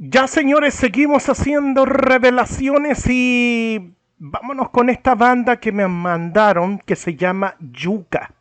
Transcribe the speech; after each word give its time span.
Ya 0.00 0.28
señores, 0.28 0.74
seguimos 0.74 1.28
haciendo 1.28 1.84
revelaciones 1.84 3.04
y 3.08 3.96
vámonos 4.16 4.70
con 4.70 4.90
esta 4.90 5.16
banda 5.16 5.58
que 5.58 5.72
me 5.72 5.88
mandaron 5.88 6.78
que 6.78 6.94
se 6.94 7.16
llama 7.16 7.56
Yuka. 7.58 8.32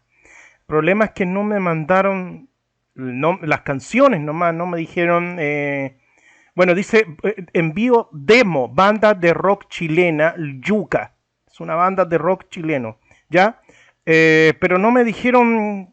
Problema 0.67 1.05
es 1.05 1.11
que 1.13 1.25
no 1.25 1.43
me 1.43 1.59
mandaron 1.59 2.47
las 2.93 3.61
canciones 3.61 4.21
nomás, 4.21 4.53
no 4.53 4.67
me 4.67 4.77
dijeron... 4.77 5.37
Eh, 5.39 5.97
bueno, 6.53 6.75
dice, 6.75 7.07
eh, 7.23 7.45
envío 7.53 8.09
demo, 8.11 8.67
banda 8.67 9.15
de 9.15 9.33
rock 9.33 9.67
chilena, 9.67 10.35
Yuka. 10.37 11.15
Es 11.47 11.59
una 11.59 11.73
banda 11.73 12.05
de 12.05 12.19
rock 12.19 12.49
chileno, 12.49 12.99
¿ya? 13.29 13.61
Eh, 14.05 14.53
pero 14.59 14.77
no 14.77 14.91
me 14.91 15.03
dijeron... 15.03 15.85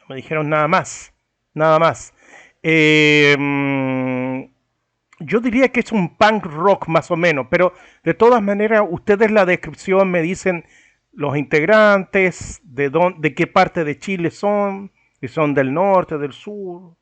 No 0.00 0.06
me 0.08 0.16
dijeron 0.16 0.50
nada 0.50 0.66
más, 0.66 1.14
nada 1.54 1.78
más. 1.78 2.12
Eh, 2.62 3.36
yo 5.20 5.40
diría 5.40 5.68
que 5.68 5.80
es 5.80 5.92
un 5.92 6.16
punk 6.16 6.46
rock 6.46 6.88
más 6.88 7.10
o 7.10 7.16
menos, 7.16 7.46
pero 7.50 7.72
de 8.04 8.14
todas 8.14 8.42
maneras, 8.42 8.82
ustedes 8.88 9.30
la 9.30 9.46
descripción 9.46 10.10
me 10.10 10.22
dicen 10.22 10.64
los 11.12 11.36
integrantes, 11.36 12.60
de, 12.64 12.90
dónde, 12.90 13.28
de 13.28 13.34
qué 13.34 13.46
parte 13.46 13.84
de 13.84 13.98
Chile 13.98 14.30
son, 14.30 14.90
si 15.20 15.28
son 15.28 15.54
del 15.54 15.72
norte, 15.72 16.18
del 16.18 16.32
sur, 16.32 16.96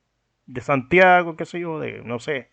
de 0.47 0.61
Santiago, 0.61 1.37
qué 1.37 1.45
sé 1.45 1.61
yo, 1.61 1.79
de, 1.79 2.03
no 2.05 2.19
sé, 2.19 2.49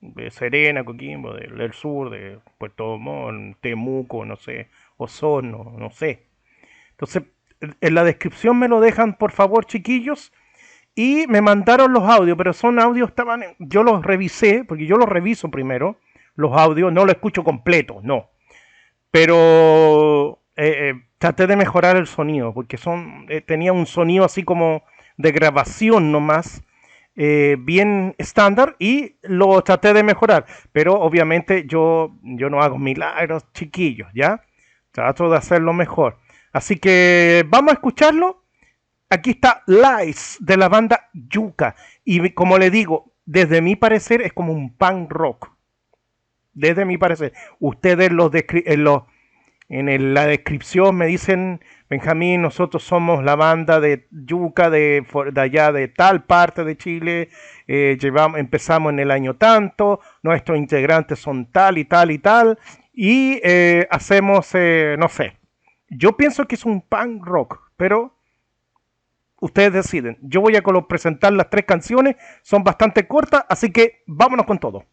de 0.00 0.30
Serena, 0.30 0.84
Coquimbo, 0.84 1.34
del, 1.34 1.72
sur, 1.72 2.10
de 2.10 2.38
Puerto 2.58 2.98
Montt, 2.98 3.58
Temuco, 3.60 4.24
no 4.24 4.36
sé, 4.36 4.68
Osorno, 4.96 5.74
no 5.78 5.90
sé. 5.90 6.26
Entonces, 6.90 7.22
en 7.60 7.94
la 7.94 8.04
descripción 8.04 8.58
me 8.58 8.68
lo 8.68 8.80
dejan, 8.80 9.16
por 9.16 9.32
favor, 9.32 9.64
chiquillos, 9.66 10.32
y 11.00 11.26
me 11.28 11.40
mandaron 11.40 11.94
los 11.94 12.02
audios, 12.04 12.36
pero 12.36 12.52
son 12.52 12.78
audios, 12.78 13.08
estaban, 13.08 13.42
yo 13.58 13.82
los 13.82 14.04
revisé, 14.04 14.64
porque 14.64 14.84
yo 14.84 14.96
los 14.96 15.08
reviso 15.08 15.50
primero, 15.50 15.96
los 16.34 16.52
audios, 16.52 16.92
no 16.92 17.06
lo 17.06 17.10
escucho 17.10 17.42
completo, 17.42 18.00
no. 18.02 18.28
Pero 19.10 20.42
eh, 20.56 20.90
eh, 20.90 20.94
traté 21.16 21.46
de 21.46 21.56
mejorar 21.56 21.96
el 21.96 22.06
sonido, 22.06 22.52
porque 22.52 22.76
son, 22.76 23.24
eh, 23.30 23.40
tenía 23.40 23.72
un 23.72 23.86
sonido 23.86 24.26
así 24.26 24.42
como 24.42 24.82
de 25.16 25.32
grabación 25.32 26.12
nomás, 26.12 26.62
bien 27.14 28.14
estándar, 28.18 28.76
y 28.78 29.16
lo 29.22 29.62
traté 29.62 29.94
de 29.94 30.02
mejorar. 30.02 30.44
Pero 30.70 31.00
obviamente 31.00 31.64
yo, 31.66 32.14
yo 32.22 32.50
no 32.50 32.60
hago 32.60 32.78
milagros 32.78 33.50
chiquillos, 33.54 34.08
¿ya? 34.14 34.42
Trato 34.90 35.30
de 35.30 35.38
hacerlo 35.38 35.72
mejor. 35.72 36.18
Así 36.52 36.78
que 36.78 37.44
vamos 37.48 37.70
a 37.70 37.74
escucharlo 37.74 38.39
aquí 39.10 39.30
está 39.30 39.62
Lies 39.66 40.38
de 40.40 40.56
la 40.56 40.68
banda 40.68 41.10
Yuka. 41.12 41.74
Y 42.04 42.30
como 42.30 42.56
le 42.56 42.70
digo, 42.70 43.12
desde 43.26 43.60
mi 43.60 43.76
parecer 43.76 44.22
es 44.22 44.32
como 44.32 44.52
un 44.52 44.74
punk 44.76 45.10
rock. 45.10 45.52
Desde 46.52 46.84
mi 46.84 46.96
parecer. 46.96 47.32
Ustedes 47.58 48.10
los 48.10 48.30
en, 48.34 48.84
los, 48.84 49.02
en 49.68 50.14
la 50.14 50.26
descripción 50.26 50.96
me 50.96 51.06
dicen, 51.06 51.60
Benjamín, 51.88 52.42
nosotros 52.42 52.84
somos 52.84 53.24
la 53.24 53.34
banda 53.34 53.80
de 53.80 54.06
Yuka 54.10 54.70
de, 54.70 55.04
allá 55.36 55.72
de 55.72 55.88
tal 55.88 56.24
parte 56.24 56.64
de 56.64 56.76
Chile. 56.76 57.28
Eh, 57.66 57.98
llevamos, 58.00 58.38
empezamos 58.38 58.92
en 58.92 59.00
el 59.00 59.10
año 59.10 59.36
tanto. 59.36 60.00
Nuestros 60.22 60.56
integrantes 60.56 61.18
son 61.18 61.50
tal 61.50 61.78
y 61.78 61.84
tal 61.84 62.10
y 62.12 62.18
tal. 62.18 62.58
Y 62.92 63.40
eh, 63.42 63.86
hacemos, 63.90 64.50
eh, 64.54 64.96
no 64.98 65.08
sé. 65.08 65.36
Yo 65.88 66.16
pienso 66.16 66.46
que 66.46 66.54
es 66.54 66.64
un 66.64 66.80
punk 66.80 67.24
rock, 67.24 67.72
pero 67.76 68.19
ustedes 69.40 69.72
deciden. 69.72 70.18
Yo 70.22 70.40
voy 70.40 70.56
a 70.56 70.62
presentar 70.86 71.32
las 71.32 71.50
tres 71.50 71.64
canciones, 71.64 72.16
son 72.42 72.62
bastante 72.62 73.06
cortas, 73.08 73.44
así 73.48 73.72
que 73.72 74.02
vámonos 74.06 74.46
con 74.46 74.58
todo. 74.58 74.84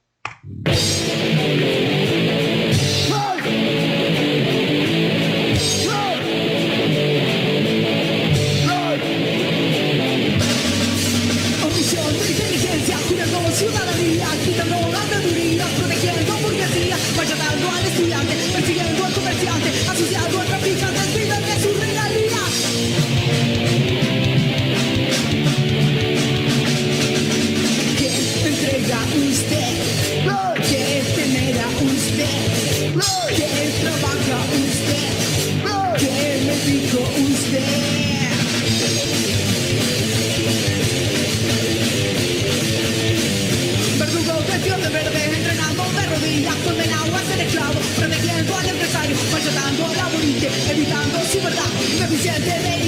evitando 50.77 51.19
su 51.25 51.41
verdad, 51.41 51.63
deficiente 51.99 52.49
de 52.49 52.86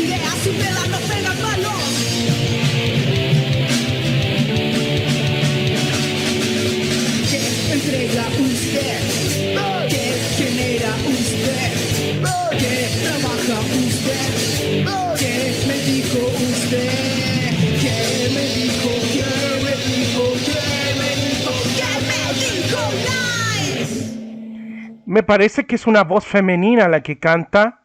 me 25.10 25.24
parece 25.24 25.66
que 25.66 25.74
es 25.74 25.88
una 25.88 26.04
voz 26.04 26.24
femenina 26.24 26.88
la 26.88 27.02
que 27.02 27.18
canta 27.18 27.82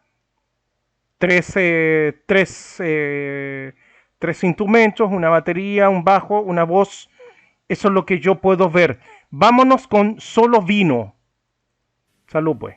tres, 1.17 1.55
eh, 1.57 2.21
tres, 2.27 2.77
eh, 2.81 3.73
tres 4.19 4.45
instrumentos, 4.45 5.11
una 5.11 5.31
batería, 5.31 5.89
un 5.89 6.05
bajo, 6.05 6.41
una 6.41 6.65
voz. 6.65 7.09
Eso 7.67 7.89
es 7.89 7.95
lo 7.95 8.05
que 8.05 8.21
yo 8.21 8.43
puedo 8.43 8.69
ver. 8.69 9.01
Vámonos 9.31 9.89
con 9.89 10.21
solo 10.21 10.61
vino. 10.61 11.15
Salud, 12.27 12.59
pues. 12.59 12.77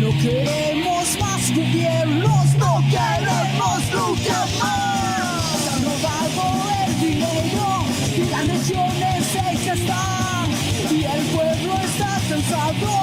No 0.00 0.10
queremos 0.22 1.06
más 1.20 1.42
gobiernos, 1.54 2.46
no 2.56 2.72
queremos 2.90 3.80
luchar 3.92 4.48
más. 4.58 5.64
Ya 5.64 5.74
no 5.84 5.92
valgo 6.02 6.46
el 6.86 6.92
dinero 7.00 7.68
y 8.16 8.18
las 8.30 8.44
naciones 8.46 9.18
se 9.32 9.44
están. 9.72 10.46
Y 10.90 10.92
el 11.04 11.22
pueblo 11.34 11.72
está 11.84 12.12
cansado 12.28 12.94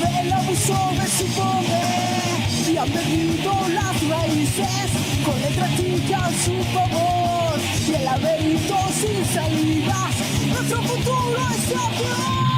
del 0.00 0.32
abuso 0.32 0.78
de 0.98 1.06
su 1.06 1.26
poder. 1.34 2.38
Y 2.72 2.76
han 2.78 2.88
perdido 2.88 3.52
la 3.74 3.79
letras 4.58 5.76
chicas 5.76 6.22
a 6.22 6.30
su 6.44 6.62
favor 6.72 7.60
y 7.86 7.94
el 7.94 8.04
laberinto 8.04 8.76
sin 8.92 9.24
salidas. 9.26 10.14
Nuestro 10.48 10.82
futuro 10.82 11.38
es 11.50 11.66
peor. 11.66 12.49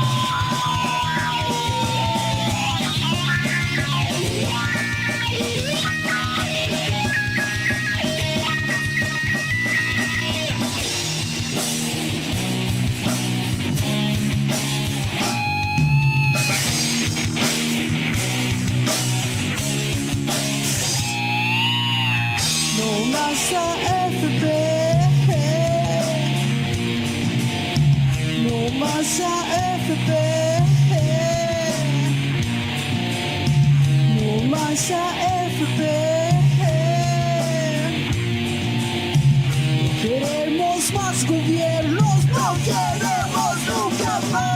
Queremos 40.02 40.92
más 40.92 41.26
gobiernos, 41.26 42.24
no 42.26 42.54
queremos 42.64 43.56
nunca 43.68 44.20
más. 44.32 44.51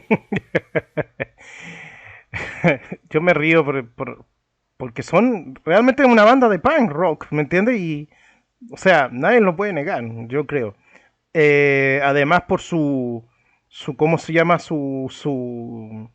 Yo 3.10 3.20
me 3.20 3.34
río 3.34 3.64
por, 3.64 3.88
por- 3.92 4.24
porque 4.76 5.02
son 5.02 5.54
realmente 5.64 6.04
una 6.04 6.24
banda 6.24 6.48
de 6.48 6.58
punk 6.58 6.90
rock, 6.90 7.26
¿me 7.30 7.42
entiendes? 7.42 7.78
Y, 7.78 8.08
o 8.72 8.76
sea, 8.78 9.08
nadie 9.12 9.40
lo 9.40 9.54
puede 9.56 9.72
negar, 9.72 10.02
yo 10.28 10.46
creo. 10.46 10.74
Eh, 11.34 12.00
además 12.04 12.42
por 12.42 12.60
su, 12.60 13.24
su, 13.68 13.96
¿cómo 13.96 14.18
se 14.18 14.32
llama? 14.34 14.58
Su, 14.60 15.08
su, 15.10 16.08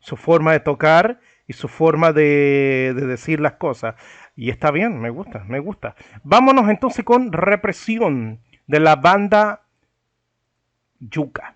su 0.00 0.16
forma 0.16 0.52
de 0.52 0.60
tocar 0.60 1.20
y 1.48 1.52
su 1.54 1.68
forma 1.68 2.12
de, 2.12 2.92
de 2.96 3.06
decir 3.06 3.40
las 3.40 3.54
cosas. 3.54 3.94
Y 4.36 4.50
está 4.50 4.70
bien, 4.72 5.00
me 5.00 5.10
gusta, 5.10 5.44
me 5.48 5.60
gusta. 5.60 5.94
Vámonos 6.24 6.68
entonces 6.70 7.04
con 7.04 7.32
Represión 7.32 8.40
de 8.66 8.80
la 8.80 8.96
banda 8.96 9.62
Yuca. 11.14 11.53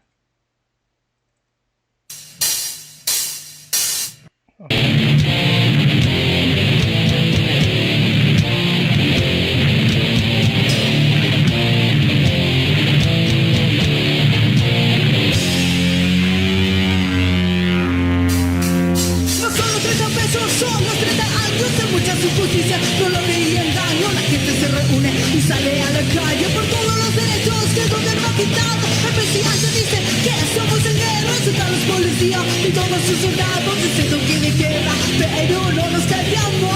Y 32.21 32.31
todos 32.73 33.01
sus 33.07 33.17
soldados 33.19 33.77
diciendo 33.81 34.19
que 34.27 34.41
de 34.41 34.51
guerra, 34.51 34.93
pero 35.19 35.71
no 35.71 35.89
nos 35.91 36.03
callamos. 36.03 36.75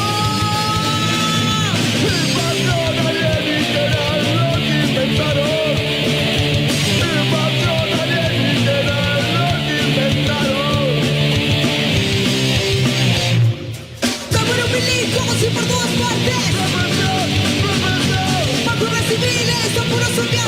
El 2.06 2.27
patrón 2.37 2.94
lo 2.94 3.11
inventaron. 4.79 5.43
Patrón 14.31 14.59
lo 14.59 14.67
milicos 14.69 15.37
y 15.43 15.50
por 15.50 15.65
todas 15.65 15.93
partes 16.03 16.43
Vacunas 18.65 19.05
civiles 19.09 19.75
son 19.75 19.87
puro 19.89 20.06
soñando 20.15 20.42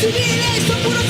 Vacunas 0.00 0.14
civiles 0.14 0.62
son 0.66 0.82
puro 0.82 1.09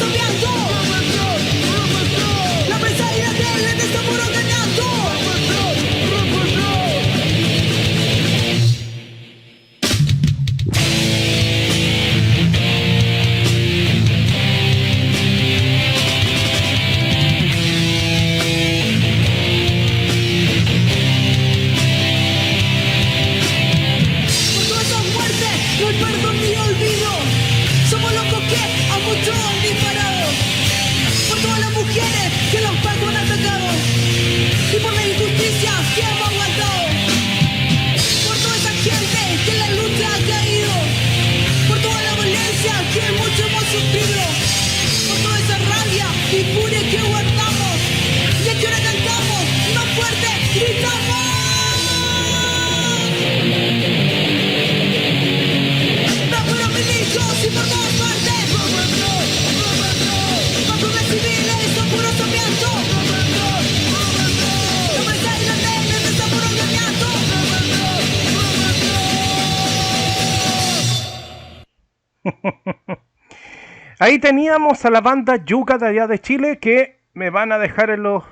Ahí 73.98 74.18
teníamos 74.18 74.84
a 74.84 74.90
la 74.90 75.00
banda 75.00 75.44
Yuca 75.44 75.78
de 75.78 75.88
allá 75.88 76.06
de 76.06 76.18
Chile 76.18 76.58
que 76.58 77.00
me 77.12 77.30
van 77.30 77.52
a 77.52 77.58
dejar 77.58 77.90
en 77.90 78.02
los 78.02 78.24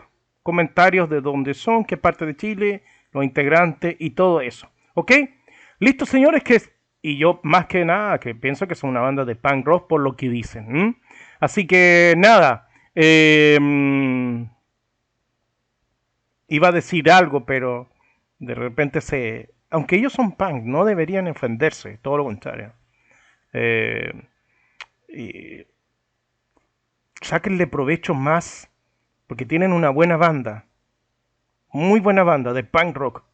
comentarios 0.42 1.10
de 1.10 1.20
dónde 1.20 1.54
son, 1.54 1.84
qué 1.84 1.96
parte 1.96 2.24
de 2.24 2.36
Chile, 2.36 2.82
los 3.12 3.24
integrantes 3.24 3.96
y 3.98 4.10
todo 4.10 4.40
eso. 4.40 4.70
¿Ok? 4.94 5.12
Listo, 5.78 6.06
señores, 6.06 6.42
que 6.42 6.60
y 7.02 7.16
yo 7.16 7.40
más 7.42 7.66
que 7.66 7.84
nada 7.84 8.18
que 8.18 8.34
pienso 8.34 8.66
que 8.66 8.74
son 8.74 8.90
una 8.90 9.00
banda 9.00 9.24
de 9.24 9.36
punk 9.36 9.66
rock 9.66 9.88
por 9.88 10.00
lo 10.00 10.16
que 10.16 10.28
dicen. 10.28 10.96
Así 11.40 11.66
que 11.66 12.14
nada, 12.16 12.68
em, 12.94 14.48
iba 16.48 16.68
a 16.68 16.72
decir 16.72 17.10
algo, 17.10 17.44
pero 17.46 17.88
de 18.38 18.54
repente 18.54 19.00
se... 19.00 19.50
Aunque 19.70 19.96
ellos 19.96 20.12
son 20.12 20.32
punk, 20.32 20.64
no 20.64 20.84
deberían 20.84 21.28
ofenderse, 21.28 21.98
todo 21.98 22.16
lo 22.16 22.24
contrario. 22.24 22.72
Eh, 23.52 24.12
y 25.08 25.66
sáquenle 27.20 27.66
provecho 27.66 28.14
más, 28.14 28.70
porque 29.26 29.46
tienen 29.46 29.72
una 29.72 29.90
buena 29.90 30.16
banda, 30.16 30.66
muy 31.72 32.00
buena 32.00 32.22
banda 32.22 32.52
de 32.52 32.64
punk 32.64 32.96
rock. 32.96 33.24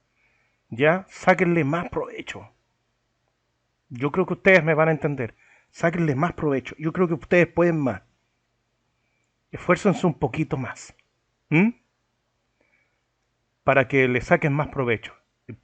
Ya, 0.71 1.07
sáquenle 1.09 1.65
más 1.65 1.89
provecho. 1.89 2.51
Yo 3.89 4.11
creo 4.11 4.27
que 4.27 4.35
ustedes 4.35 4.65
me 4.65 4.75
van 4.75 4.89
a 4.89 4.93
entender. 4.93 5.35
Sáquenle 5.71 6.15
más 6.15 6.33
provecho. 6.33 6.75
Yo 6.79 6.93
creo 6.93 7.07
que 7.07 7.15
ustedes 7.15 7.47
pueden 7.47 7.79
más. 7.79 8.03
Esfuércense 9.51 10.07
un 10.07 10.15
poquito 10.15 10.57
más. 10.57 10.97
Para 13.63 13.87
que 13.87 14.09
le 14.09 14.21
saquen 14.21 14.53
más 14.53 14.69
provecho. 14.69 15.15
Y, 15.47 15.55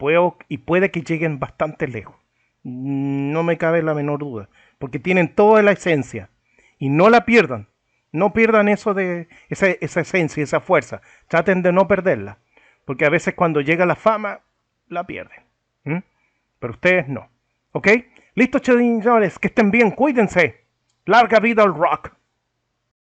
y 0.49 0.59
puede 0.59 0.91
que 0.93 1.03
lleguen 1.03 1.41
bastante 1.41 1.89
lejos. 1.89 2.17
No 2.63 3.43
me 3.43 3.59
cabe 3.59 3.83
la 3.83 3.95
menor 3.95 4.19
duda. 4.19 4.49
Porque 4.79 4.99
tienen 4.99 5.35
toda 5.35 5.63
la 5.63 5.73
esencia. 5.73 6.31
Y 6.79 6.89
no 6.89 7.11
la 7.11 7.25
pierdan. 7.25 7.69
No 8.13 8.33
pierdan 8.33 8.69
eso 8.69 8.95
de 8.95 9.29
esa, 9.49 9.69
esa 9.69 10.01
esencia, 10.01 10.43
esa 10.43 10.61
fuerza. 10.61 11.01
Traten 11.29 11.63
de 11.63 11.73
no 11.73 11.87
perderla. 11.87 12.39
Porque 12.85 13.05
a 13.05 13.11
veces 13.11 13.35
cuando 13.35 13.61
llega 13.61 13.87
la 13.87 13.97
fama, 13.97 14.41
la 14.89 15.05
pierden. 15.07 15.45
Pero 16.59 16.75
ustedes 16.75 17.09
no. 17.09 17.31
¿Ok? 17.73 17.89
Listo, 18.35 18.59
señores, 18.63 19.39
que 19.39 19.49
estén 19.49 19.71
bien, 19.71 19.93
cuídense. 19.93 20.65
Larga 21.07 21.41
vida 21.41 21.63
al 21.63 21.75
rock. 21.75 22.13